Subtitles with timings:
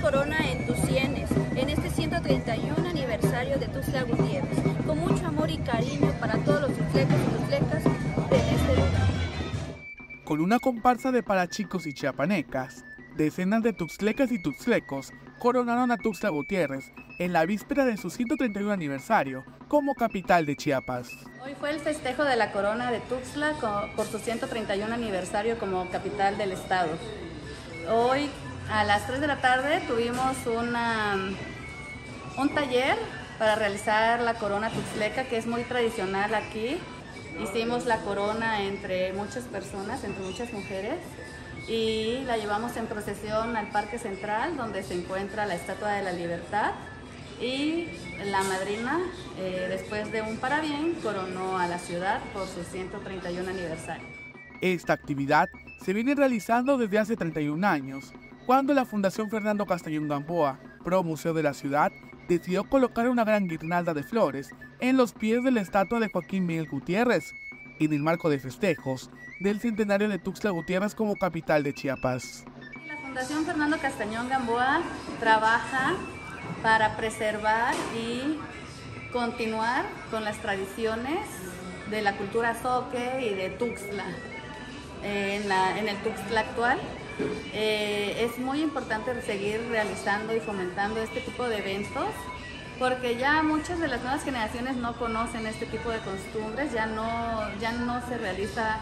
[0.00, 5.58] corona en tus sienes, en este 131 aniversario de Tuxtla Gutiérrez, con mucho amor y
[5.58, 10.24] cariño para todos los tuxtlecos y tuxtlecas de este lugar.
[10.24, 12.84] Con una comparsa de parachicos y chiapanecas,
[13.16, 18.70] decenas de tuxtlecas y tuxtlecos coronaron a Tuxtla Gutiérrez en la víspera de su 131
[18.70, 21.10] aniversario como capital de Chiapas.
[21.44, 23.54] Hoy fue el festejo de la corona de Tuxtla
[23.96, 26.90] por su 131 aniversario como capital del estado.
[27.90, 28.30] Hoy
[28.70, 31.16] a las 3 de la tarde tuvimos una,
[32.36, 32.96] un taller
[33.38, 36.78] para realizar la corona tuxtleca que es muy tradicional aquí.
[37.42, 40.98] Hicimos la corona entre muchas personas, entre muchas mujeres
[41.68, 46.12] y la llevamos en procesión al Parque Central donde se encuentra la Estatua de la
[46.12, 46.72] Libertad
[47.40, 47.86] y
[48.24, 48.98] la madrina,
[49.38, 54.06] eh, después de un parabién, coronó a la ciudad por su 131 aniversario.
[54.60, 55.48] Esta actividad
[55.84, 58.12] se viene realizando desde hace 31 años,
[58.48, 61.92] cuando la Fundación Fernando Castañón Gamboa, Pro Museo de la Ciudad,
[62.28, 64.48] decidió colocar una gran guirnalda de flores
[64.80, 67.34] en los pies de la estatua de Joaquín Miguel Gutiérrez,
[67.78, 72.46] en el marco de festejos del centenario de Tuxtla Gutiérrez como capital de Chiapas.
[72.86, 74.80] La Fundación Fernando Castañón Gamboa
[75.20, 75.96] trabaja
[76.62, 78.38] para preservar y
[79.12, 81.18] continuar con las tradiciones
[81.90, 84.06] de la cultura zoque y de Tuxtla
[85.02, 86.78] en, en el Tuxtla actual.
[87.52, 92.06] Eh, es muy importante seguir realizando y fomentando este tipo de eventos
[92.78, 97.04] porque ya muchas de las nuevas generaciones no conocen este tipo de costumbres, ya no,
[97.60, 98.78] ya no se realiza,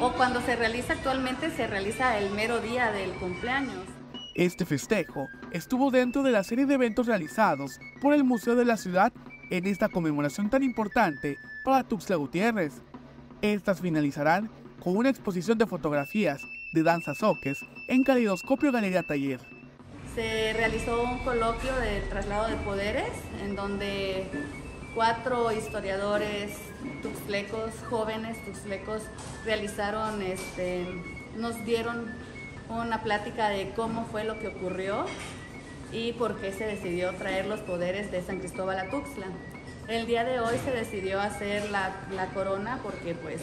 [0.00, 3.84] o cuando se realiza actualmente se realiza el mero día del cumpleaños.
[4.34, 8.76] Este festejo estuvo dentro de la serie de eventos realizados por el Museo de la
[8.76, 9.12] Ciudad
[9.50, 12.72] en esta conmemoración tan importante para Tuxtla Gutiérrez.
[13.42, 14.50] Estas finalizarán
[14.86, 19.40] con una exposición de fotografías de danza soques en Calidoscopio Galería Taller
[20.14, 23.10] se realizó un coloquio de traslado de poderes
[23.42, 24.28] en donde
[24.94, 26.52] cuatro historiadores
[27.02, 29.02] tuxlecos, jóvenes tuxlecos,
[29.44, 30.86] realizaron, este,
[31.36, 32.12] nos dieron
[32.68, 35.04] una plática de cómo fue lo que ocurrió
[35.90, 39.26] y por qué se decidió traer los poderes de San Cristóbal a Tuxtla.
[39.88, 43.40] El día de hoy se decidió hacer la, la corona porque pues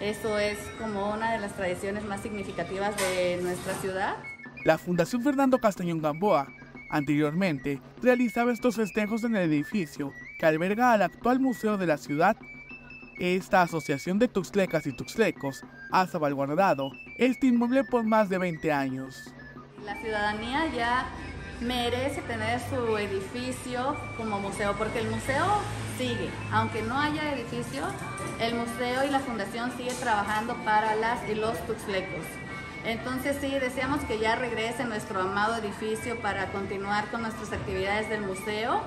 [0.00, 4.16] eso es como una de las tradiciones más significativas de nuestra ciudad.
[4.64, 6.48] La Fundación Fernando Castañón Gamboa
[6.90, 12.36] anteriormente realizaba estos festejos en el edificio que alberga al actual museo de la ciudad.
[13.18, 15.62] Esta asociación de tuxtlecas y tuxtlecos
[15.92, 19.32] ha salvaguardado este inmueble por más de 20 años.
[19.84, 21.06] La ciudadanía ya
[21.60, 25.46] merece tener su edificio como museo, porque el museo
[25.98, 27.84] sigue, aunque no haya edificio,
[28.40, 32.24] el museo y la fundación sigue trabajando para las y los tuxtlecos.
[32.84, 38.22] Entonces sí, deseamos que ya regrese nuestro amado edificio para continuar con nuestras actividades del
[38.22, 38.80] museo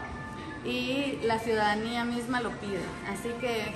[0.66, 2.82] y la ciudadanía misma lo pide.
[3.12, 3.76] Así que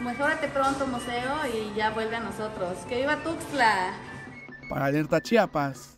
[0.00, 2.78] mejórate pronto museo y ya vuelve a nosotros.
[2.88, 3.94] ¡Que viva Tuxtla!
[4.68, 5.95] Para Alerta Chiapas,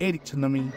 [0.00, 0.70] Eric Tsunami.